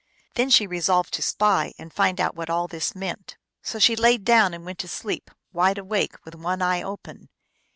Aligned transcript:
Then 0.33 0.49
she 0.49 0.65
resolved 0.65 1.13
to 1.13 1.21
spy 1.21 1.73
and 1.77 1.93
find 1.93 2.19
out 2.19 2.33
what 2.35 2.49
all 2.49 2.67
this 2.67 2.95
meant. 2.95 3.37
So 3.61 3.77
she 3.77 3.95
laid 3.95 4.23
down 4.25 4.51
and 4.51 4.65
went 4.65 4.79
to 4.79 4.87
sleep, 4.87 5.29
wide 5.53 5.77
awake, 5.77 6.15
with 6.25 6.33
one 6.33 6.59
eye 6.63 6.81
open. 6.81 7.29